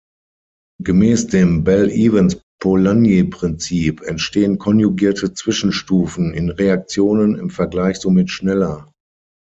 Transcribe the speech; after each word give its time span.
Gemäß 0.81 1.27
dem 1.27 1.63
Bell-Evans-Polanyi-Prinzip 1.63 4.01
entstehen 4.01 4.57
konjugierte 4.57 5.35
Zwischenstufen 5.35 6.33
in 6.33 6.49
Reaktionen 6.49 7.35
im 7.35 7.51
Vergleich 7.51 7.97
somit 7.99 8.31
schneller. 8.31 8.89